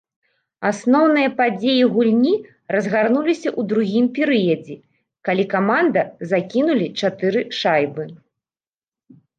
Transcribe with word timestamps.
Асноўныя 0.69 1.29
падзеі 1.41 1.83
гульні 1.97 2.31
разгарнуліся 2.77 3.49
ў 3.59 3.75
другім 3.75 4.05
перыядзе, 4.17 4.75
калі 5.31 5.43
каманда 5.53 6.01
закінулі 6.35 6.87
чатыры 7.05 7.41
шайбы. 7.61 8.03